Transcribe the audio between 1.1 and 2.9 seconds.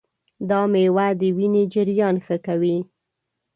د وینې جریان ښه کوي.